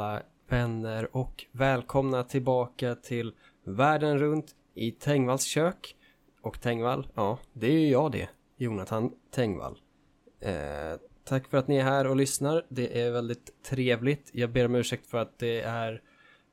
[0.00, 3.32] alla vänner och välkomna tillbaka till
[3.64, 5.96] Världen runt i Tengvalls kök.
[6.42, 8.28] Och Tengvall, ja, det är ju jag det.
[8.56, 9.78] Jonathan Tengvall.
[10.40, 10.52] Eh,
[11.24, 12.66] tack för att ni är här och lyssnar.
[12.68, 14.30] Det är väldigt trevligt.
[14.32, 16.02] Jag ber om ursäkt för att det är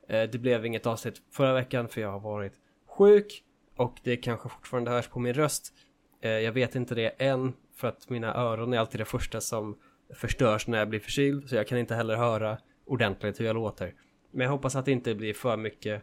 [0.08, 2.52] eh, det blev inget avsnitt förra veckan för jag har varit
[2.86, 3.44] sjuk
[3.76, 5.72] och det kanske fortfarande hörs på min röst.
[6.20, 9.78] Eh, jag vet inte det än för att mina öron är alltid det första som
[10.14, 12.58] förstörs när jag blir förkyld så jag kan inte heller höra
[12.88, 13.94] ordentligt hur jag låter.
[14.30, 16.02] Men jag hoppas att det inte blir för mycket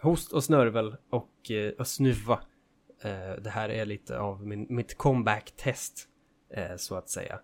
[0.00, 2.40] host och snörvel och, eh, och snuva.
[3.02, 6.08] Eh, det här är lite av min, mitt comeback-test
[6.50, 7.40] eh, så att säga.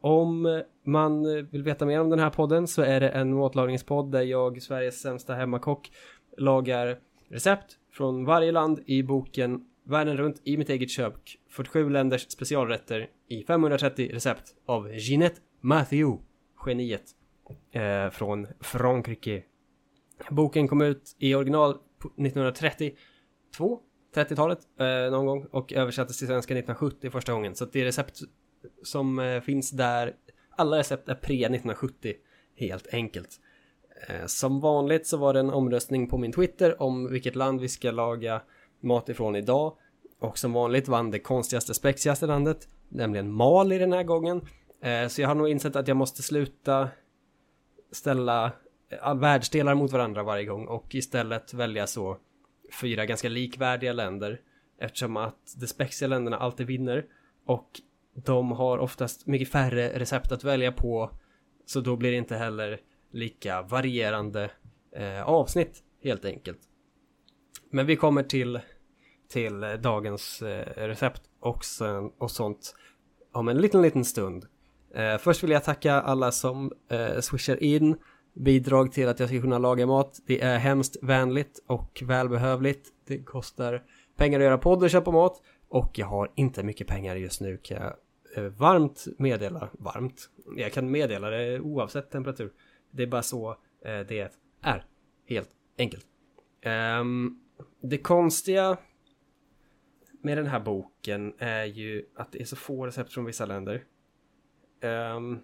[0.00, 4.22] Om man vill veta mer om den här podden så är det en matlagningspodd där
[4.22, 5.90] jag, Sveriges sämsta hemmakock,
[6.38, 6.98] lagar
[7.28, 13.10] recept från varje land i boken Världen runt i mitt eget kök 47 länders specialrätter
[13.28, 16.22] i 530 recept av Ginette Matthew
[16.66, 17.04] geniet
[17.72, 19.42] eh, från Frankrike.
[20.30, 23.80] Boken kom ut i original 1932,
[24.14, 27.54] 30-talet eh, någon gång och översattes till svenska 1970 första gången.
[27.54, 28.20] Så det recept
[28.82, 30.14] som eh, finns där.
[30.56, 32.14] Alla recept är pre 1970
[32.56, 33.40] helt enkelt.
[34.08, 37.68] Eh, som vanligt så var det en omröstning på min Twitter om vilket land vi
[37.68, 38.42] ska laga
[38.80, 39.76] mat ifrån idag.
[40.20, 44.40] Och som vanligt vann det konstigaste, spexigaste landet, nämligen Mali den här gången.
[44.82, 46.88] Eh, så jag har nog insett att jag måste sluta
[47.94, 48.52] ställa
[48.88, 52.18] eh, världsdelar mot varandra varje gång och istället välja så
[52.80, 54.40] fyra ganska likvärdiga länder
[54.78, 57.06] eftersom att de spexiga länderna alltid vinner
[57.46, 57.80] och
[58.14, 61.10] de har oftast mycket färre recept att välja på
[61.66, 62.80] så då blir det inte heller
[63.12, 64.50] lika varierande
[64.92, 66.60] eh, avsnitt helt enkelt.
[67.70, 68.60] Men vi kommer till
[69.28, 72.74] till dagens eh, recept och, sen, och sånt
[73.32, 74.46] om en liten, liten stund.
[74.94, 77.96] Eh, först vill jag tacka alla som eh, swishar in
[78.34, 80.20] bidrag till att jag ska kunna laga mat.
[80.26, 82.88] Det är hemskt vänligt och välbehövligt.
[83.06, 83.82] Det kostar
[84.16, 87.56] pengar att göra podd och köpa mat och jag har inte mycket pengar just nu
[87.56, 87.94] kan jag
[88.36, 89.68] eh, varmt meddela.
[89.72, 90.30] Varmt?
[90.56, 92.52] Jag kan meddela det oavsett temperatur.
[92.90, 93.50] Det är bara så
[93.84, 94.30] eh, det
[94.62, 94.84] är.
[95.26, 96.06] Helt enkelt.
[97.00, 97.40] Um,
[97.82, 98.76] det konstiga
[100.22, 103.84] med den här boken är ju att det är så få recept från vissa länder.
[104.84, 105.40] Um,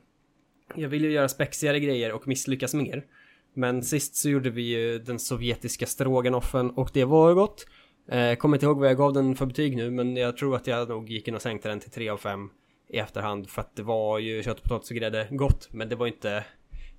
[0.75, 3.07] jag vill ju göra spexigare grejer och misslyckas mer.
[3.55, 7.67] Men sist så gjorde vi ju den sovjetiska stroganoffen och det var gott.
[8.09, 10.67] Eh, kommer inte ihåg vad jag gav den för betyg nu men jag tror att
[10.67, 12.51] jag nog gick in och sänkte den till 3 av 5
[12.89, 16.07] i efterhand för att det var ju kött, potatis och grädde gott men det var
[16.07, 16.45] inte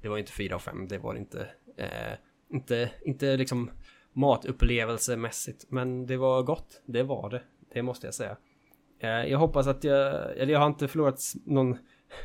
[0.02, 1.48] det var inte 4 av 5 det var inte
[1.78, 2.14] eh,
[2.54, 3.72] inte inte liksom
[4.14, 7.42] matupplevelsemässigt men det var gott det var det
[7.74, 8.38] det måste jag säga.
[9.00, 11.78] Eh, jag hoppas att jag, eller jag har inte förlorat någon,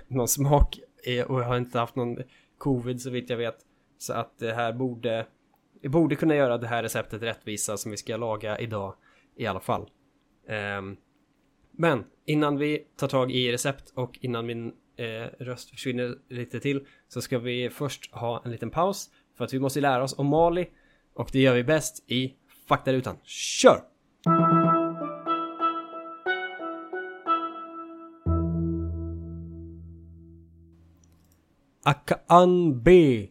[0.09, 0.79] någon smak
[1.27, 2.19] och jag har inte haft någon
[2.59, 3.57] covid så vitt jag vet.
[3.99, 5.27] Så att det här borde,
[5.81, 8.95] jag borde kunna göra det här receptet rättvisa som vi ska laga idag
[9.37, 9.91] i alla fall.
[10.79, 10.97] Um,
[11.71, 16.87] men innan vi tar tag i recept och innan min eh, röst försvinner lite till
[17.09, 20.27] så ska vi först ha en liten paus för att vi måste lära oss om
[20.27, 20.69] Mali
[21.15, 22.35] och det gör vi bäst i
[22.69, 23.17] faktarutan.
[23.25, 23.81] Kör!
[31.87, 33.27] Akaan B?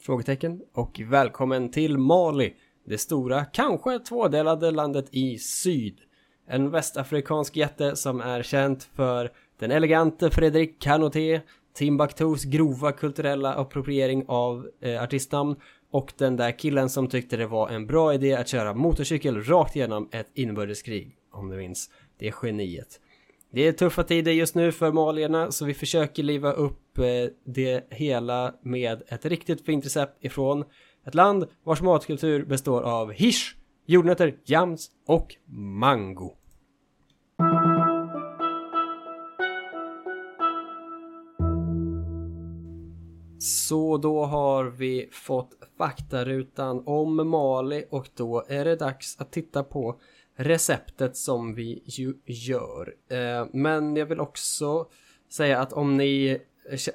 [0.00, 0.60] Frågetecken.
[0.74, 2.54] Och välkommen till Mali.
[2.86, 5.98] Det stora, kanske tvådelade landet i syd.
[6.46, 11.40] En västafrikansk jätte som är känt för den elegante Fredrik Kanoté,
[11.74, 15.56] Timbuktus grova kulturella appropriering av eh, artistnamn
[15.90, 19.76] och den där killen som tyckte det var en bra idé att köra motorcykel rakt
[19.76, 21.90] igenom ett inbördeskrig, om du minns.
[22.18, 23.00] Det är geniet.
[23.50, 27.04] Det är tuffa tider just nu för malierna så vi försöker liva upp eh,
[27.44, 30.64] det hela med ett riktigt fint recept ifrån
[31.06, 33.56] ett land vars matkultur består av hirs,
[33.86, 35.36] jordnötter, jams och
[35.80, 36.34] mango.
[43.38, 49.64] Så då har vi fått faktarutan om Mali och då är det dags att titta
[49.64, 50.00] på
[50.38, 52.94] receptet som vi ju gör.
[53.10, 54.88] Eh, men jag vill också
[55.28, 56.38] säga att om ni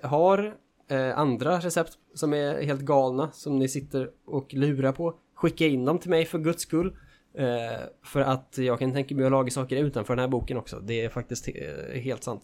[0.04, 0.56] har
[0.88, 5.86] eh, andra recept som är helt galna som ni sitter och lurar på, skicka in
[5.86, 6.96] dem till mig för guds skull.
[7.38, 10.80] Eh, för att jag kan tänka mig att laga saker utanför den här boken också.
[10.80, 12.44] Det är faktiskt eh, helt sant.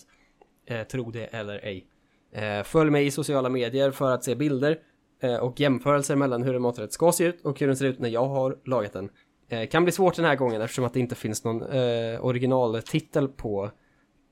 [0.65, 1.87] Eh, tro det eller ej.
[2.31, 4.79] Eh, följ mig i sociala medier för att se bilder
[5.41, 8.09] och jämförelser mellan hur en maträtt ska se ut och hur den ser ut när
[8.09, 9.09] jag har lagat den.
[9.49, 13.27] Eh, kan bli svårt den här gången eftersom att det inte finns någon eh, originaltitel
[13.27, 13.71] på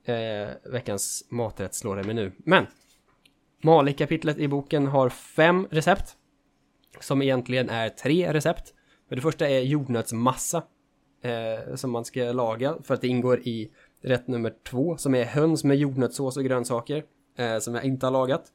[0.04, 2.32] eh, veckans maträtt slår det nu.
[2.38, 2.66] Men
[3.62, 6.16] Mali-kapitlet i boken har fem recept
[7.00, 8.74] som egentligen är tre recept.
[9.08, 10.62] Men det första är jordnötsmassa
[11.22, 13.70] eh, som man ska laga för att det ingår i
[14.02, 17.04] rätt nummer två som är höns med jordnötssås och grönsaker
[17.38, 18.52] eh, som jag inte har lagat.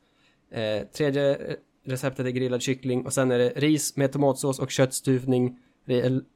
[0.51, 1.55] Eh, tredje eh,
[1.85, 5.59] receptet är grillad kyckling och sen är det ris med tomatsås och köttstuvning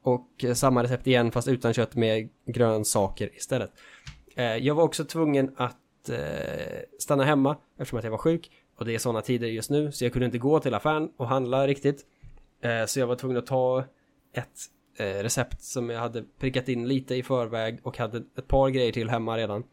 [0.01, 3.71] och eh, samma recept igen fast utan kött med grönsaker istället.
[4.35, 6.17] Eh, jag var också tvungen att eh,
[6.99, 10.05] stanna hemma eftersom att jag var sjuk och det är sådana tider just nu så
[10.05, 12.05] jag kunde inte gå till affären och handla riktigt.
[12.87, 13.83] Så jag var tvungen att ta
[14.33, 14.59] ett
[14.97, 19.09] recept som jag hade prickat in lite i förväg och hade ett par grejer till
[19.09, 19.63] hemma redan.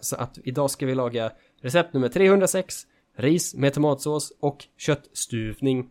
[0.00, 2.86] Så att idag ska vi laga recept nummer 306
[3.16, 5.88] ris med tomatsås och köttstuvning.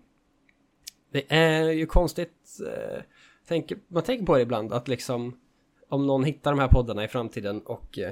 [1.11, 3.01] Det är ju konstigt, eh,
[3.47, 5.39] tänk, man tänker på det ibland att liksom
[5.89, 8.11] om någon hittar de här poddarna i framtiden och eh,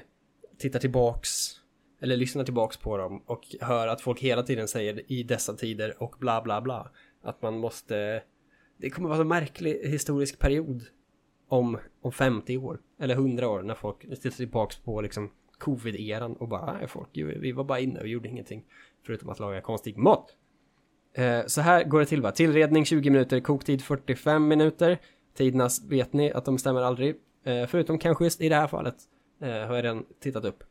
[0.57, 1.29] tittar tillbaks
[2.01, 6.03] eller lyssnar tillbaks på dem och hör att folk hela tiden säger i dessa tider
[6.03, 6.91] och bla bla bla.
[7.21, 8.23] Att man måste,
[8.77, 10.83] det kommer vara en märklig historisk period
[11.47, 16.47] om, om 50 år eller 100 år när folk tittar tillbaks på liksom covid-eran och
[16.47, 18.63] bara, nej folk, vi var bara inne och gjorde ingenting.
[19.05, 20.35] Förutom att laga konstig mat.
[21.15, 22.31] Eh, så här går det till va?
[22.31, 24.97] Tillredning 20 minuter, koktid 45 minuter.
[25.37, 27.15] Tiderna vet ni att de stämmer aldrig.
[27.45, 28.95] Eh, förutom kanske just i det här fallet.
[29.41, 30.63] Eh, har jag redan tittat upp.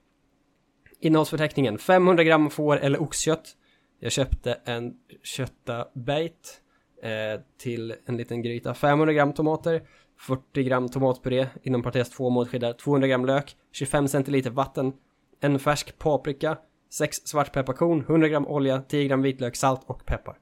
[1.00, 3.56] Innehållsförteckningen 500 gram får eller oxkött.
[4.00, 6.61] Jag köpte en köttabeit
[7.02, 8.75] eh, till en liten gryta.
[8.75, 9.82] 500 gram tomater.
[10.19, 14.93] 40 gram tomatpuré, inom parentes två målskedar, 200 gram lök, 25 centiliter vatten,
[15.41, 16.58] en färsk paprika,
[16.94, 20.38] 6 svartpepparkorn, 100 gram olja, 10 gram vitlök, salt och peppar.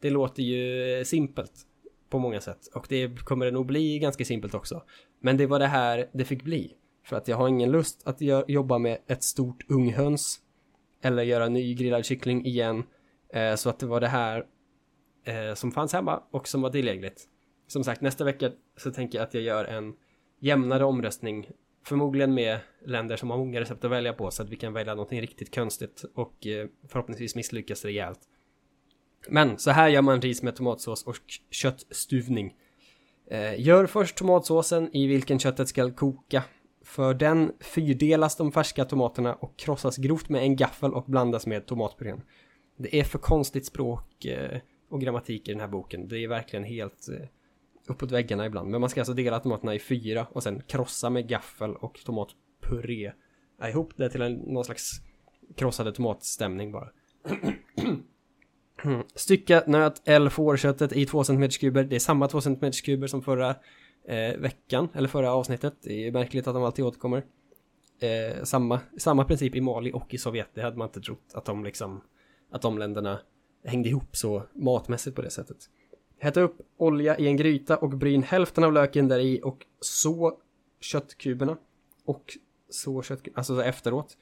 [0.00, 1.52] Det låter ju eh, simpelt
[2.10, 4.82] på många sätt och det kommer det nog bli ganska simpelt också.
[5.20, 6.74] Men det var det här det fick bli.
[7.04, 10.40] För att jag har ingen lust att jobba med ett stort unghöns
[11.02, 12.82] eller göra ny grillad kyckling igen.
[13.32, 14.46] Eh, så att det var det här
[15.24, 17.28] eh, som fanns hemma och som var tillgängligt.
[17.66, 19.94] Som sagt, nästa vecka så tänker jag att jag gör en
[20.40, 21.50] jämnare omröstning
[21.86, 24.94] Förmodligen med länder som har många recept att välja på så att vi kan välja
[24.94, 28.20] någonting riktigt konstigt och eh, förhoppningsvis misslyckas rejält.
[29.28, 31.16] Men så här gör man ris med tomatsås och
[31.50, 32.54] köttstuvning.
[33.30, 36.42] Eh, gör först tomatsåsen i vilken köttet ska koka.
[36.84, 41.66] För den fyrdelas de färska tomaterna och krossas grovt med en gaffel och blandas med
[41.66, 42.22] tomatpurén.
[42.76, 46.08] Det är för konstigt språk eh, och grammatik i den här boken.
[46.08, 47.08] Det är verkligen helt
[47.86, 48.70] uppåt väggarna ibland.
[48.70, 53.12] Men man ska alltså dela tomaterna i fyra och sen krossa med gaffel och tomatpuré.
[53.68, 55.00] Ihop det till en, någon slags
[55.56, 56.88] krossade tomatstämning bara.
[59.14, 61.84] Stycka nöt eller fårköttet i 2 cm kuber.
[61.84, 63.50] Det är samma 2 cm kuber som förra
[64.08, 65.74] eh, veckan, eller förra avsnittet.
[65.82, 67.24] Det är märkligt att de alltid återkommer.
[68.00, 70.50] Eh, samma, samma princip i Mali och i Sovjet.
[70.54, 72.00] Det hade man inte trott att de liksom,
[72.50, 73.20] att de länderna
[73.64, 75.56] hängde ihop så matmässigt på det sättet.
[76.18, 80.38] Hetta upp olja i en gryta och bryn hälften av löken där i och så
[80.80, 81.56] köttkuberna.
[82.04, 82.38] Och
[82.70, 84.16] så köttkuberna, alltså efteråt.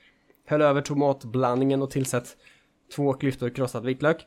[0.47, 2.37] Häll över tomatblandningen och tillsätt
[2.97, 4.26] två klyftor krossad vitlök.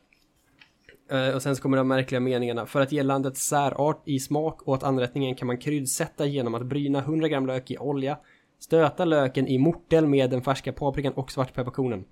[1.11, 2.65] Eh, och sen så kommer de märkliga meningarna.
[2.65, 6.65] För att ge landet särart i smak och åt anrättningen kan man kryddsätta genom att
[6.65, 8.17] bryna 100 gram lök i olja.
[8.59, 12.05] Stöta löken i mortel med den färska paprikan och svartpepparkornen.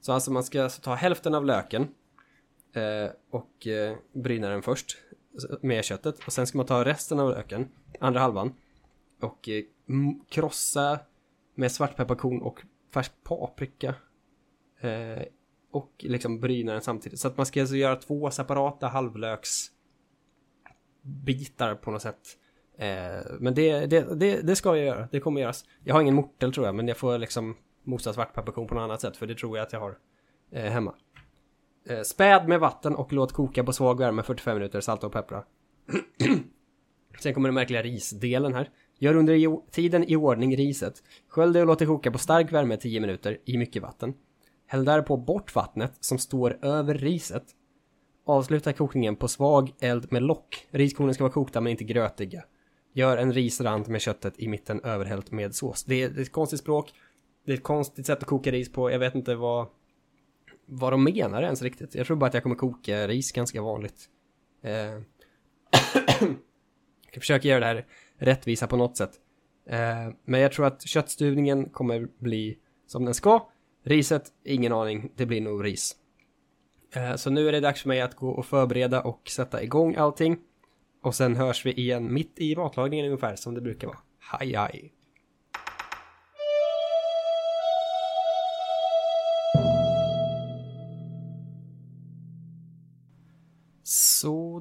[0.00, 1.88] Så alltså man ska alltså ta hälften av löken
[2.76, 4.96] Eh, och eh, bryna den först
[5.60, 7.68] med köttet och sen ska man ta resten av löken,
[8.00, 8.54] andra halvan
[9.20, 9.64] och eh,
[10.28, 11.00] krossa
[11.54, 12.62] med svartpepparkorn och
[12.94, 13.94] färsk paprika
[15.70, 17.20] och liksom bryna den samtidigt.
[17.20, 19.50] Så att man ska alltså göra två separata halvlöks
[21.02, 22.38] bitar på något sätt.
[23.38, 25.64] Men det, det, det, det, ska jag göra, det kommer göras.
[25.84, 29.00] Jag har ingen mortel tror jag, men jag får liksom mosa svartpepparkorn på något annat
[29.00, 29.98] sätt för det tror jag att jag har
[30.52, 30.94] hemma.
[31.88, 35.44] Eh, späd med vatten och låt koka på svag värme 45 minuter, salta och peppra.
[37.20, 38.70] Sen kommer den märkliga risdelen här.
[38.98, 41.02] Gör under tiden i ordning riset.
[41.28, 44.14] Skölj det och låt det koka på stark värme 10 minuter i mycket vatten.
[44.66, 47.44] Häll därpå bort vattnet som står över riset.
[48.26, 50.66] Avsluta kokningen på svag eld med lock.
[50.70, 52.44] Riskornen ska vara kokta men inte grötiga.
[52.92, 55.84] Gör en risrand med köttet i mitten överhällt med sås.
[55.84, 56.92] Det är, det är ett konstigt språk.
[57.44, 58.90] Det är ett konstigt sätt att koka ris på.
[58.90, 59.66] Jag vet inte vad
[60.66, 61.94] vad de menar ens riktigt.
[61.94, 64.08] Jag tror bara att jag kommer koka ris ganska vanligt.
[64.62, 64.72] Eh.
[67.12, 67.86] jag försöker försöka göra det här
[68.18, 69.10] rättvisa på något sätt.
[69.66, 73.48] Eh, men jag tror att köttstuvningen kommer bli som den ska.
[73.84, 75.96] Riset, ingen aning, det blir nog ris.
[76.94, 79.96] Eh, så nu är det dags för mig att gå och förbereda och sätta igång
[79.96, 80.38] allting.
[81.02, 83.98] Och sen hörs vi igen mitt i matlagningen ungefär som det brukar vara.
[84.18, 84.95] Hej hej!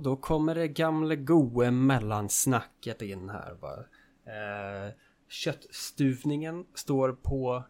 [0.06, 3.80] Då kommer det gamle goe mellansnacket in här bara.
[4.26, 4.94] Eh,
[5.30, 7.64] köttstuvningen står på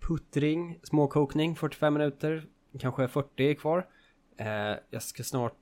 [0.00, 2.46] puttring, småkokning, 45 minuter.
[2.78, 3.88] Kanske 40 kvar.
[4.36, 5.54] Eh, jag ska snart,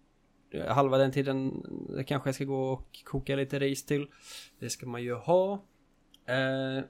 [0.50, 1.64] eh, halva den tiden
[1.98, 4.06] eh, kanske jag ska gå och koka lite ris till.
[4.58, 5.52] Det ska man ju ha.
[6.26, 6.84] Eh,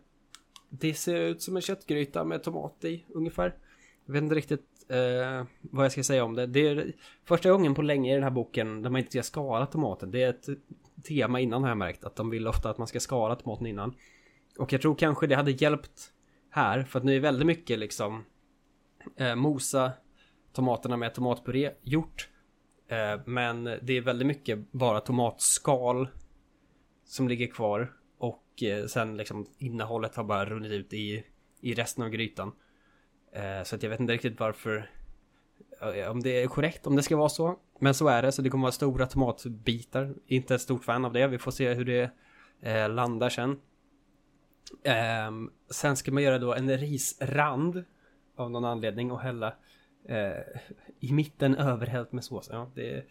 [0.69, 3.57] det ser ut som en köttgryta med tomat i ungefär.
[4.07, 6.47] Jag vet inte riktigt eh, vad jag ska säga om det.
[6.47, 6.93] Det är
[7.25, 10.11] första gången på länge i den här boken där man inte ska skala tomaten.
[10.11, 10.49] Det är ett
[11.05, 12.05] tema innan har jag märkt.
[12.05, 13.95] Att de vill ofta att man ska skala tomaten innan.
[14.59, 16.12] Och jag tror kanske det hade hjälpt
[16.50, 16.83] här.
[16.83, 18.25] För att nu är väldigt mycket liksom
[19.17, 19.93] eh, mosa
[20.53, 22.29] tomaterna med tomatpuré gjort.
[22.88, 26.09] Eh, men det är väldigt mycket bara tomatskal
[27.05, 27.93] som ligger kvar.
[28.19, 31.25] Och eh, sen liksom innehållet har bara runnit ut i,
[31.61, 32.53] i resten av grytan.
[33.35, 34.91] Eh, så att jag vet inte riktigt varför
[35.81, 37.59] eh, om det är korrekt, om det ska vara så.
[37.79, 40.14] Men så är det, så det kommer vara stora tomatbitar.
[40.26, 42.11] Inte ett stort fan av det, vi får se hur det
[42.61, 43.61] eh, landar sen.
[44.83, 45.31] Eh,
[45.71, 47.85] sen ska man göra då en risrand
[48.37, 49.55] av någon anledning och hälla
[50.09, 50.61] eh,
[51.00, 52.49] i mitten överhällt med sås.
[52.53, 53.05] Ja, det,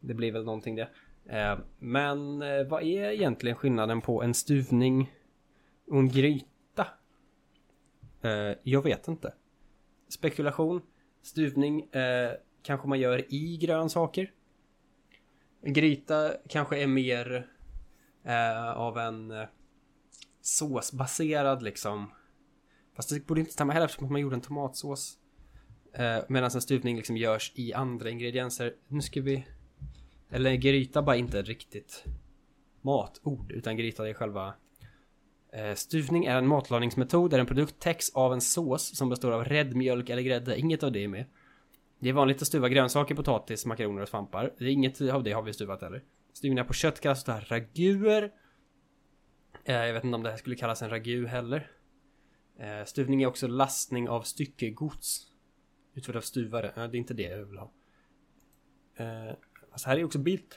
[0.00, 0.88] det blir väl någonting det.
[1.28, 5.12] Ehm, men eh, vad är egentligen skillnaden på en stuvning
[5.86, 6.46] och en gryta?
[8.62, 9.32] jag vet inte
[10.08, 10.82] spekulation.
[11.22, 12.32] Stuvning eh,
[12.62, 14.32] kanske man gör i grönsaker.
[15.62, 17.50] En gryta kanske är mer
[18.24, 19.46] eh, av en eh,
[20.40, 22.10] såsbaserad liksom.
[22.96, 25.18] Fast det borde inte stämma heller eftersom man gjorde en tomatsås.
[25.92, 28.74] Eh, Medan en stuvning liksom görs i andra ingredienser.
[28.88, 29.46] Nu ska vi...
[30.30, 32.04] Eller gryta bara inte riktigt
[32.80, 34.54] matord utan gryta är själva
[35.56, 39.44] Eh, stuvning är en matlagningsmetod där en produkt täcks av en sås som består av
[39.44, 40.58] rädd mjölk eller grädde.
[40.58, 41.24] Inget av det är med.
[41.98, 44.54] Det är vanligt att stuva grönsaker, potatis, makaroner och svampar.
[44.58, 46.04] Det är inget av det har vi stuvat heller.
[46.32, 48.32] Stuvningar på kött kallas för raguer.
[49.64, 51.70] Eh, jag vet inte om det här skulle kallas en ragu heller.
[52.58, 55.26] Eh, stuvning är också lastning av styckegods.
[55.94, 56.72] Utförd av stuvare.
[56.74, 57.72] Det är inte det jag vill ha.
[59.72, 60.54] Alltså här är också bild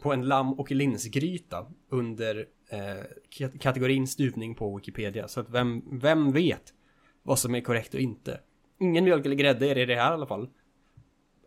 [0.00, 5.28] på en lamm och linsgryta under eh, kategorin stuvning på Wikipedia.
[5.28, 6.74] Så att vem, vem vet
[7.22, 8.40] vad som är korrekt och inte?
[8.80, 10.48] Ingen mjölk eller grädde är det i det här i alla fall.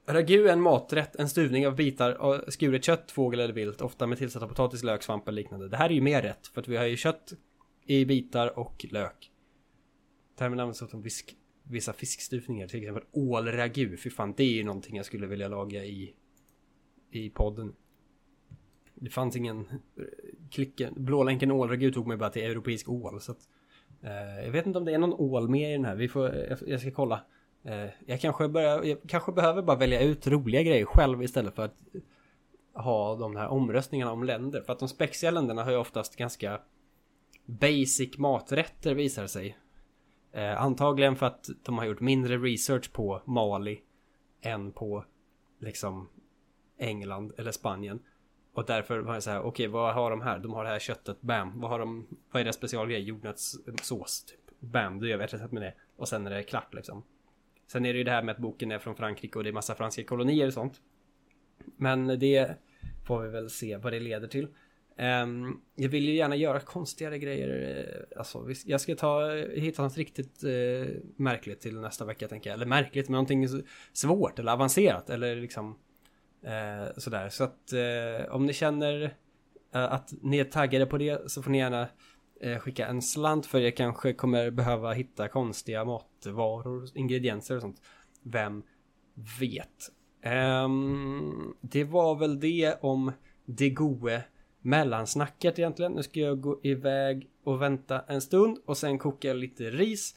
[0.08, 4.08] Ragu är en maträtt, en stuvning av bitar av skuret kött, fågel eller vilt, ofta
[4.08, 5.70] med tillsatt av potatis, lök, svamp eller liknande.
[5.70, 7.34] Det här är ju mer rätt, för att vi har ju kött
[7.86, 9.32] i bitar och lök.
[10.38, 13.98] Termen används som visk, vissa fiskstuvningar, till exempel ålragu.
[13.98, 16.14] Fy fan, det är ju någonting jag skulle vilja laga i,
[17.12, 17.76] i podden.
[19.04, 20.04] Det fanns ingen eh,
[20.52, 23.50] klicken, blålänken ålragu tog mig bara till europeisk ål så att,
[24.02, 26.36] eh, Jag vet inte om det är någon ål med i den här, vi får,
[26.36, 27.22] jag, jag ska kolla.
[27.64, 31.66] Eh, Jag kanske börjar, jag kanske behöver bara välja ut roliga grejer själv istället för
[31.66, 31.76] att
[32.74, 34.62] ha de här omröstningarna om länder.
[34.62, 36.62] För att de spexiga länderna har ju oftast ganska
[37.46, 39.58] basic maträtter visar sig.
[40.32, 43.82] Eh, Antagligen för att de har gjort mindre research på Mali
[44.42, 45.06] än på
[45.60, 46.10] liksom
[46.78, 48.00] England eller Spanien
[48.54, 50.40] och därför var jag så här, okej okay, vad har de här?
[50.40, 51.60] De har det här köttet, bam.
[51.62, 53.02] Vad har de, vad är deras specialgrej?
[53.02, 54.60] Jordnötssås, typ.
[54.60, 55.74] Bam, då gör vi ett recept med det.
[55.96, 57.04] Och sen är det klart liksom.
[57.68, 59.54] Sen är det ju det här med att boken är från Frankrike och det är
[59.54, 60.82] massa franska kolonier och sånt.
[61.78, 62.56] Men det
[63.08, 64.48] får vi väl se vad det leder till.
[64.98, 67.78] Um, jag vill ju gärna göra konstigare grejer.
[67.78, 72.56] Eh, alltså, jag ska ta, hitta något riktigt uh, märkligt till nästa vecka tänker jag.
[72.56, 73.48] Eller märkligt, men någonting
[73.94, 75.10] svårt eller avancerat.
[75.10, 75.78] Eller liksom
[76.44, 79.04] Eh, sådär, så att eh, om ni känner
[79.74, 81.88] eh, att ni är taggade på det så får ni gärna
[82.42, 87.82] eh, skicka en slant för jag kanske kommer behöva hitta konstiga matvaror, ingredienser och sånt.
[88.24, 88.64] Vem
[89.40, 89.92] vet?
[90.64, 93.12] Um, det var väl det om
[93.46, 94.24] det goe
[94.62, 95.92] mellansnacket egentligen.
[95.92, 100.16] Nu ska jag gå iväg och vänta en stund och sen koka lite ris.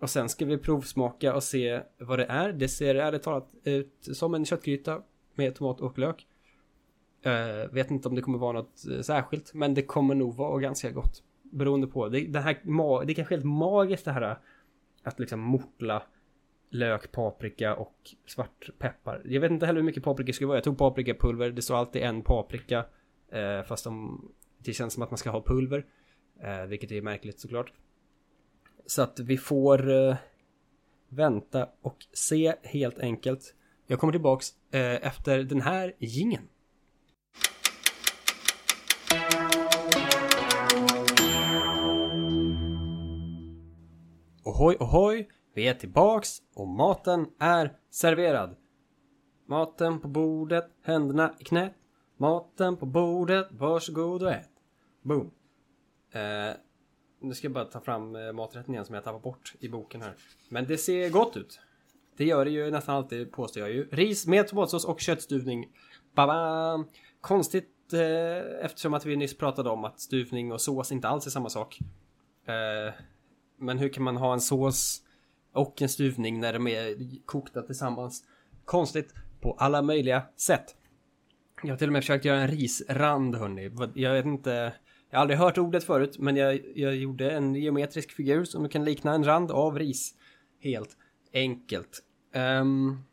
[0.00, 2.52] Och sen ska vi provsmaka och se vad det är.
[2.52, 5.02] Det ser ärligt talat ut som en köttgryta
[5.34, 6.26] med tomat och lök.
[7.26, 10.60] Uh, vet inte om det kommer vara något eh, särskilt, men det kommer nog vara
[10.60, 11.22] ganska gott.
[11.42, 12.08] Beroende på.
[12.08, 12.60] Det, det, här,
[13.04, 14.36] det är kanske helt magiskt det här eh,
[15.02, 16.02] att liksom mortla
[16.70, 17.96] lök, paprika och
[18.26, 19.22] svartpeppar.
[19.24, 20.56] Jag vet inte heller hur mycket paprika det skulle vara.
[20.56, 21.50] Jag tog paprikapulver.
[21.50, 22.84] Det står alltid en paprika.
[23.34, 24.24] Uh, fast de,
[24.58, 25.86] det känns som att man ska ha pulver.
[26.68, 27.72] vilket är märkligt såklart.
[28.86, 29.82] Så att vi får
[31.08, 33.54] vänta och se helt enkelt.
[33.92, 36.48] Jag kommer tillbaks eh, efter den här gingen.
[44.44, 45.28] Ohoj, ohoj!
[45.54, 48.56] Vi är tillbaks och maten är serverad.
[49.46, 51.74] Maten på bordet, händerna i knät.
[52.16, 54.50] Maten på bordet, varsågod och ät.
[55.02, 55.30] Boom.
[56.12, 56.54] Eh,
[57.20, 60.02] nu ska jag bara ta fram eh, maträtten igen som jag tappade bort i boken
[60.02, 60.14] här.
[60.48, 61.60] Men det ser gott ut.
[62.22, 63.88] Det gör det ju nästan alltid påstår jag ju.
[63.92, 65.68] Ris med tomatsås och köttstuvning.
[66.14, 66.84] Baba!
[67.20, 71.30] Konstigt eh, eftersom att vi nyss pratade om att stuvning och sås inte alls är
[71.30, 71.78] samma sak.
[72.46, 72.94] Eh,
[73.58, 75.02] men hur kan man ha en sås
[75.52, 78.24] och en stuvning när de är kokta tillsammans?
[78.64, 80.76] Konstigt på alla möjliga sätt.
[81.62, 83.70] Jag har till och med försökt göra en risrand hörni.
[83.94, 84.72] Jag vet inte.
[85.10, 88.84] Jag har aldrig hört ordet förut men jag, jag gjorde en geometrisk figur som kan
[88.84, 90.14] likna en rand av ris.
[90.60, 90.96] Helt
[91.32, 92.02] enkelt.
[92.34, 93.04] Um,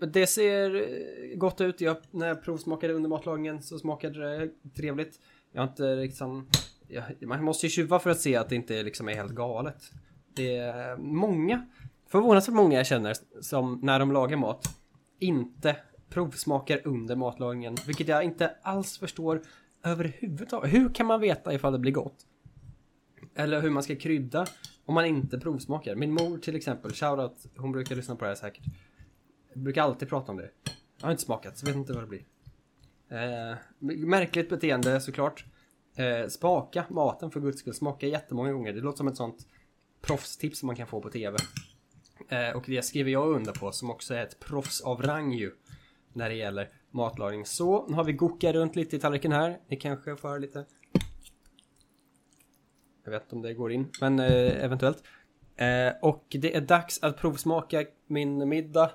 [0.00, 1.80] det ser eh, gott ut.
[1.80, 5.20] Jag, när jag provsmakade under matlagningen så smakade det trevligt.
[5.52, 6.48] Jag har inte liksom...
[6.88, 9.92] Jag, man måste ju tjuva för att se att det inte liksom är helt galet.
[10.34, 11.66] Det är många,
[12.08, 14.78] förvånansvärt många jag känner som när de lagar mat
[15.18, 15.76] inte
[16.08, 17.76] provsmakar under matlagningen.
[17.86, 19.42] Vilket jag inte alls förstår
[19.84, 20.72] överhuvudtaget.
[20.72, 22.26] Hur kan man veta ifall det blir gott?
[23.34, 24.46] Eller hur man ska krydda
[24.84, 25.94] om man inte provsmakar.
[25.94, 28.64] Min mor till exempel, shoutout, hon brukar lyssna på det här säkert.
[29.54, 30.50] Brukar alltid prata om det.
[30.98, 32.24] Jag har inte smakat, så vet inte vad det blir.
[33.08, 33.56] Eh,
[34.06, 35.44] märkligt beteende såklart.
[35.96, 37.74] Eh, spaka maten för guds skull.
[37.74, 38.72] Smaka jättemånga gånger.
[38.72, 39.46] Det låter som ett sånt
[40.02, 41.38] proffstips som man kan få på TV.
[42.28, 45.52] Eh, och det skriver jag under på som också är ett proffs av rang ju.
[46.12, 47.46] När det gäller matlagning.
[47.46, 49.58] Så, nu har vi gokat runt lite i tallriken här.
[49.68, 50.66] Ni kanske får höra lite.
[53.04, 55.02] Jag vet inte om det går in, men eh, eventuellt.
[55.56, 58.90] Eh, och det är dags att provsmaka min middag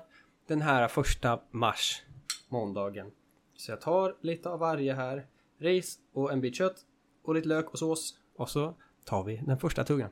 [0.46, 2.02] den här första mars,
[2.48, 3.10] måndagen.
[3.56, 5.26] Så jag tar lite av varje här.
[5.58, 6.76] Ris och en bit kött
[7.22, 8.18] och lite lök och sås.
[8.36, 10.10] Och så tar vi den första tuggan.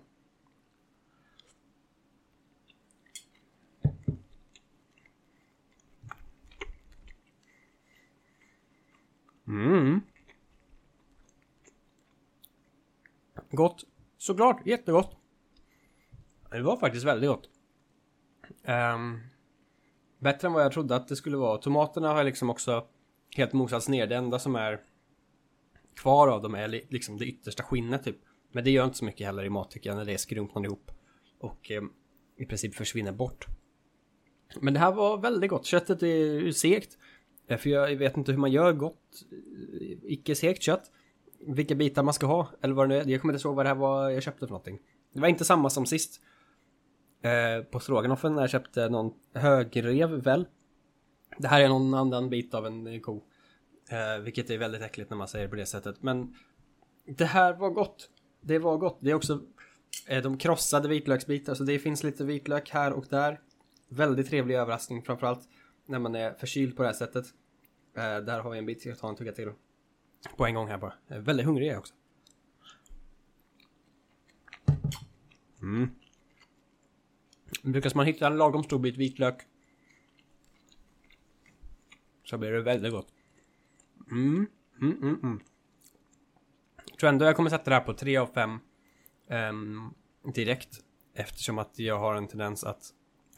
[9.49, 10.01] Mm.
[13.51, 13.85] Gott.
[14.19, 15.17] Såklart, jättegott.
[16.51, 17.49] Det var faktiskt väldigt gott.
[18.95, 19.21] Um,
[20.19, 21.59] bättre än vad jag trodde att det skulle vara.
[21.59, 22.87] Tomaterna har liksom också
[23.37, 24.07] helt mosats ner.
[24.07, 24.81] Det enda som är
[25.95, 28.19] kvar av dem är liksom det yttersta skinnet typ.
[28.53, 30.91] Men det gör inte så mycket heller i mat tycker jag när det skrumpnar ihop.
[31.41, 31.83] Och eh,
[32.37, 33.47] i princip försvinner bort.
[34.61, 35.67] Men det här var väldigt gott.
[35.67, 36.99] Köttet är segt.
[37.47, 40.91] Eh, för jag vet inte hur man gör gott eh, icke segt kött.
[41.41, 43.09] Vilka bitar man ska ha eller vad det nu är.
[43.09, 44.79] Jag kommer inte ihåg vad det här var jag köpte för någonting.
[45.13, 46.21] Det var inte samma som sist.
[47.23, 50.47] Eh, på stroganoffen när jag köpte någon högrev väl.
[51.39, 53.23] Det här är någon annan bit av en eh, ko.
[53.91, 56.03] Eh, vilket är väldigt äckligt när man säger på det sättet.
[56.03, 56.35] Men
[57.07, 58.11] det här var gott.
[58.41, 58.99] Det var gott.
[59.01, 59.41] Det är också
[60.09, 61.55] eh, de krossade vitlöksbitar.
[61.55, 63.41] Så det finns lite vitlök här och där.
[63.89, 65.49] Väldigt trevlig överraskning framförallt
[65.87, 67.25] när man är förkyld på det här sättet.
[67.97, 69.51] Eh, där har vi en bit, jag tar en tugga till.
[70.37, 70.95] På en gång här bara.
[71.07, 71.95] Jag är väldigt hungrig jag också.
[75.63, 75.91] Mm.
[77.63, 79.43] Lyckas man hitta en lagom stor bit vitlök
[82.25, 83.09] så blir det väldigt gott.
[84.11, 84.47] Mm,
[84.81, 85.41] mm, mm, mm.
[86.91, 88.61] Jag tror ändå jag kommer sätta det här på 3 av 5 um,
[89.29, 89.93] ehm,
[90.35, 90.81] direkt.
[91.15, 92.93] Eftersom att jag har en tendens att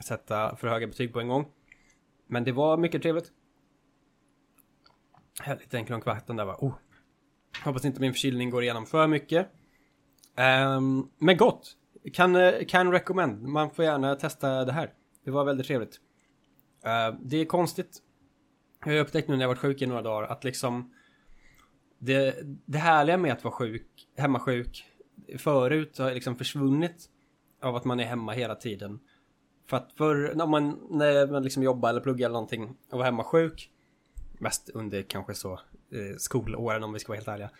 [0.05, 1.49] sätta för höga betyg på en gång.
[2.27, 3.33] Men det var mycket trevligt.
[5.41, 6.57] Härligt, en klunk vatten där va.
[6.59, 6.75] Oh.
[7.65, 9.49] Hoppas inte min förkylning går igenom för mycket.
[10.77, 11.77] Um, men gott.
[12.13, 13.43] Kan, eh, kan recommend.
[13.43, 14.93] Man får gärna testa det här.
[15.25, 16.01] Det var väldigt trevligt.
[16.87, 17.99] Uh, det är konstigt.
[18.85, 20.95] Jag har upptäckt nu när jag varit sjuk i några dagar att liksom
[21.99, 24.85] det, det härliga med att vara sjuk, hemmasjuk
[25.39, 27.11] förut har liksom försvunnit
[27.63, 29.01] av att man är hemma hela tiden.
[29.67, 33.05] För att förr, när man, när man liksom jobbar eller pluggar eller någonting och var
[33.05, 33.71] hemma sjuk
[34.39, 37.51] Mest under kanske så eh, skolåren om vi ska vara helt ärliga.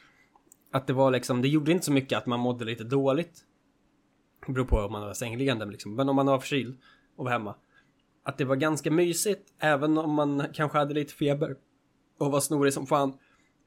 [0.71, 3.45] Att det var liksom, det gjorde inte så mycket att man mådde lite dåligt.
[4.47, 6.79] Det beror på om man var sängliggande liksom Men om man var förkyld
[7.17, 7.55] och var hemma.
[8.23, 11.57] Att det var ganska mysigt även om man kanske hade lite feber
[12.19, 13.19] Och var snorig som fan.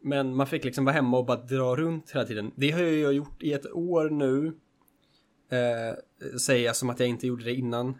[0.01, 2.51] Men man fick liksom vara hemma och bara dra runt hela tiden.
[2.55, 4.47] Det har jag gjort i ett år nu.
[5.49, 5.95] Eh,
[6.37, 7.95] Säger jag som att jag inte gjorde det innan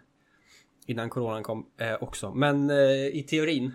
[0.86, 2.34] innan coronan kom eh, också.
[2.34, 3.72] Men eh, i teorin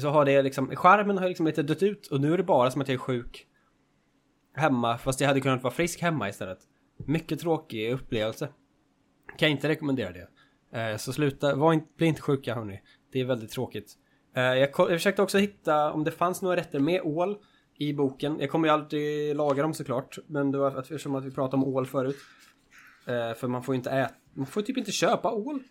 [0.00, 2.70] så har det liksom, skärmen har liksom lite dött ut och nu är det bara
[2.70, 3.46] som att jag är sjuk
[4.54, 6.58] hemma fast jag hade kunnat vara frisk hemma istället.
[6.96, 8.48] Mycket tråkig upplevelse.
[9.38, 10.28] Kan inte rekommendera det.
[10.78, 12.82] Eh, så sluta, var inte, bli inte sjuka hörni.
[13.12, 13.94] Det är väldigt tråkigt.
[14.36, 17.38] Eh, jag, jag försökte också hitta om det fanns några rätter med ål
[17.78, 18.40] i boken.
[18.40, 20.18] Jag kommer ju alltid laga dem såklart.
[20.26, 22.16] Men det var eftersom att vi pratade om ål förut.
[23.06, 25.62] Eh, för man får ju inte äta, man får typ inte köpa ål.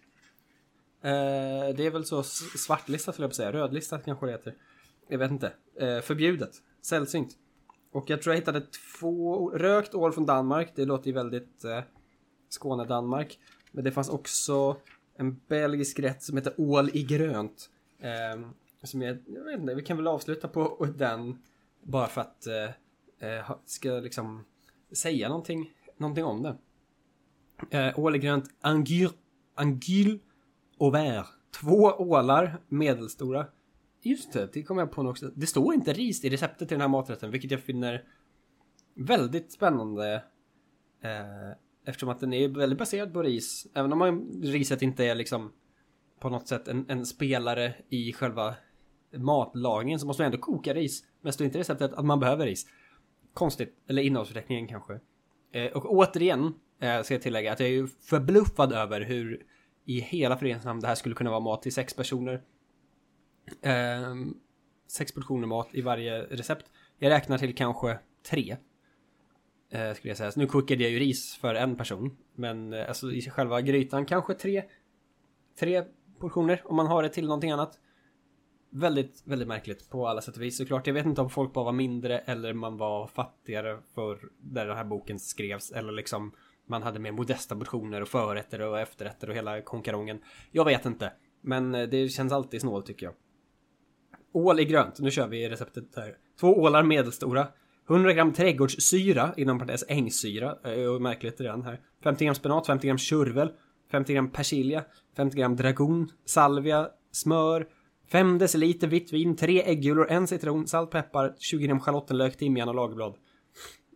[1.06, 2.24] Eh, det är väl så
[2.58, 4.56] svartlistat skulle jag på säga, rödlistat kanske det heter.
[5.08, 5.54] Jag vet inte.
[5.80, 7.38] Eh, förbjudet, sällsynt.
[7.92, 8.62] Och jag tror jag hittade
[9.00, 11.82] två, rökt ål från Danmark, det låter ju väldigt eh,
[12.50, 13.40] Skåne-Danmark.
[13.72, 14.78] Men det fanns också
[15.18, 17.70] en belgisk rätt som heter ål i grönt.
[18.00, 18.48] Eh,
[18.84, 21.38] som jag, jag vet inte, vi kan väl avsluta på den
[21.84, 24.46] bara för att eh, eh ska liksom
[24.92, 26.58] säga någonting, någonting om det.
[27.78, 29.14] Eh, ål i grönt, Anguille
[29.56, 30.20] angyl
[30.80, 31.26] Auvert.
[31.62, 33.48] Två ålar, medelstora.
[34.02, 35.32] Just det, det kom jag på nu också.
[35.36, 38.04] Det står inte ris i receptet till den här maträtten, vilket jag finner
[38.96, 40.24] väldigt spännande.
[41.04, 41.52] Eh,
[41.86, 43.68] eftersom att den är väldigt baserad på ris.
[43.74, 45.52] Även om man, riset inte är liksom
[46.20, 48.56] på något sätt en, en spelare i själva
[49.18, 51.04] matlagningen så måste man ändå koka ris.
[51.22, 52.66] Men står inte i receptet att man behöver ris.
[53.34, 55.00] Konstigt, eller innehållsförteckningen kanske.
[55.52, 59.46] Eh, och återigen eh, ska jag tillägga att jag är ju förbluffad över hur
[59.86, 62.42] i hela föreningens namn det här skulle kunna vara mat till sex personer.
[63.62, 64.34] Ehm,
[64.88, 66.66] sex portioner mat i varje recept.
[66.98, 68.58] Jag räknar till kanske tre.
[69.70, 70.32] Eh, skulle jag säga.
[70.32, 72.18] Så nu kokade jag ju ris för en person.
[72.36, 74.64] Men eh, alltså i själva grytan kanske tre.
[75.60, 75.84] Tre
[76.20, 77.80] portioner om man har det till någonting annat.
[78.70, 80.88] Väldigt, väldigt märkligt på alla sätt och vis såklart.
[80.88, 84.78] Jag vet inte om folk bara var mindre eller man var fattigare för där den
[84.78, 85.72] här boken skrevs.
[85.72, 86.32] Eller liksom
[86.68, 90.20] man hade mer modesta portioner och förrätter och efterrätter och hela konkarongen.
[90.52, 91.12] Jag vet inte.
[91.42, 93.16] Men eh, det känns alltid snålt tycker jag.
[94.34, 95.00] Ål i grönt.
[95.00, 96.18] Nu kör vi receptet här.
[96.40, 97.48] Två ålar medelstora.
[97.90, 101.80] 100 gram trädgårdssyra, inom parentes ängssyra, eh, Och märkligt redan här.
[102.04, 103.52] 50 gram spenat, 50 gram körvel,
[103.92, 104.84] 50 gram persilja,
[105.18, 107.68] 50 gram dragon, salvia, smör,
[108.12, 112.76] 5 deciliter vitt vin, 3 äggulor, 1 citron, salt, peppar, 20 gram schalottenlök, timjan och
[112.76, 113.16] lagerblad.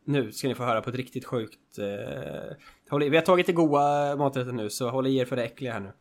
[0.10, 1.78] Nu ska ni få höra på ett riktigt sjukt...
[1.78, 2.56] Eh,
[2.89, 5.43] håll i, vi har tagit det goda maträtten nu, så håll i er för det
[5.43, 5.91] äckliga här nu.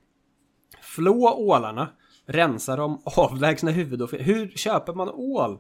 [0.82, 1.88] Flå ålarna,
[2.26, 4.12] rensa dem, avlägsna huvud och...
[4.12, 5.58] Hur köper man ål?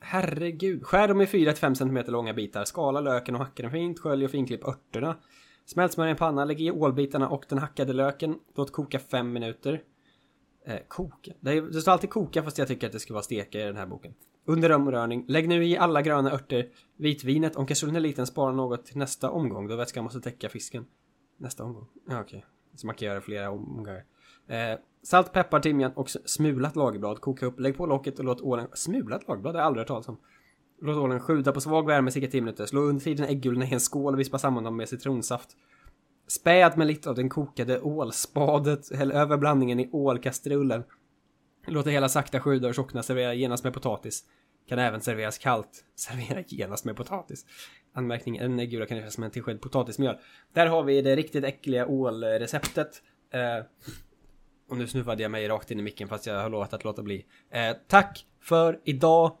[0.00, 0.86] Herregud.
[0.86, 2.64] Skär dem i 4-5 cm långa bitar.
[2.64, 3.98] Skala löken och hacka den fint.
[3.98, 5.16] Skölj och finklipp örterna.
[5.66, 6.44] Smält smör i en panna.
[6.44, 8.38] Lägg i ålbitarna och den hackade löken.
[8.56, 9.82] Låt koka 5 minuter.
[10.66, 11.32] Eh, koka?
[11.40, 13.62] Det, är, det står alltid koka fast jag tycker att det ska vara steka i
[13.62, 14.14] den här boken.
[14.44, 15.24] Under omrörning.
[15.28, 16.68] Lägg nu i alla gröna örter.
[16.96, 17.56] Vitvinet.
[17.56, 20.86] Om kastrullen är liten, spara något till nästa omgång då vätskan måste täcka fisken.
[21.36, 21.86] Nästa omgång?
[22.08, 22.44] Ja, okej.
[22.74, 24.04] Så man kan göra flera omgångar.
[24.48, 27.20] Eh, salt, peppar, timjan och smulat lagerblad.
[27.20, 28.68] Koka upp, lägg på locket och låt ålen...
[28.72, 30.18] Smulat lagerblad Det har jag aldrig hört talas om.
[30.80, 32.66] Låt ålen sjuda på svag värme cirka 10 minuter.
[32.66, 35.56] Slå under tiden äggulorna i en skål och vispa samman dem med citronsaft.
[36.28, 38.96] Späd med lite av den kokade ålspadet.
[38.96, 40.84] Häll över blandningen i ålkastrullen.
[41.66, 43.02] Låt det hela sakta sjuda och tjockna.
[43.02, 44.24] Servera genast med potatis.
[44.68, 45.84] Kan även serveras kallt.
[45.96, 47.46] Servera genast med potatis.
[47.94, 50.16] Anmärkning, en gula kan göras med en tillsked potatismjöl.
[50.52, 53.02] Där har vi det riktigt äckliga ålreceptet.
[53.30, 53.64] Eh,
[54.68, 57.02] och nu snuvade jag mig rakt in i micken fast jag har lovat att låta
[57.02, 57.26] bli.
[57.50, 59.36] Eh, tack för idag.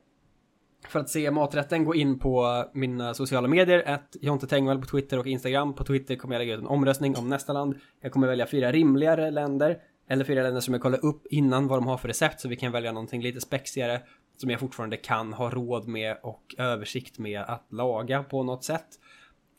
[0.88, 5.18] För att se maträtten, gå in på mina sociala medier, att Jonte Tengvall på Twitter
[5.18, 5.74] och Instagram.
[5.74, 7.74] På Twitter kommer jag lägga ut en omröstning om nästa land.
[8.00, 11.78] Jag kommer välja fyra rimligare länder, eller fyra länder som jag kollar upp innan vad
[11.78, 14.00] de har för recept, så vi kan välja någonting lite spexigare,
[14.36, 18.86] som jag fortfarande kan ha råd med och översikt med att laga på något sätt.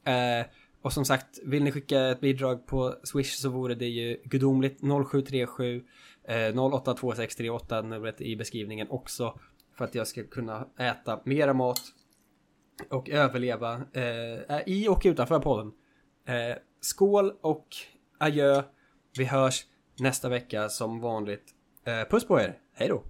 [0.05, 0.45] Eh,
[0.81, 4.79] och som sagt, vill ni skicka ett bidrag på Swish så vore det ju gudomligt
[4.81, 5.83] 0737
[6.27, 9.39] eh, 082638 numret i beskrivningen också.
[9.77, 11.81] För att jag ska kunna äta mera mat
[12.89, 15.73] och överleva eh, i och utanför podden.
[16.25, 17.67] Eh, skål och
[18.17, 18.63] adjö.
[19.17, 19.65] Vi hörs
[19.99, 21.53] nästa vecka som vanligt.
[21.83, 22.59] Eh, puss på er.
[22.73, 23.03] Hej då.